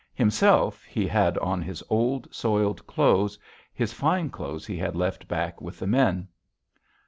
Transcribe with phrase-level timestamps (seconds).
[0.15, 3.37] Himself, he had on his old, soiled clothes;
[3.71, 6.27] his fine clothes he had left back with the men.